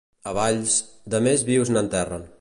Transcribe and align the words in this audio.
A 0.29 0.31
Valls, 0.37 0.77
de 1.15 1.23
més 1.29 1.47
vius 1.51 1.73
n'enterren. 1.77 2.29